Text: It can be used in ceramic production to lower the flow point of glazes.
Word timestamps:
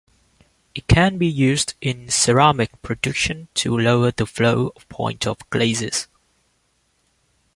It 0.73 0.87
can 0.87 1.19
be 1.19 1.27
used 1.27 1.75
in 1.79 2.09
ceramic 2.09 2.71
production 2.81 3.49
to 3.53 3.77
lower 3.77 4.09
the 4.09 4.25
flow 4.25 4.71
point 4.89 5.27
of 5.27 5.47
glazes. 5.51 6.07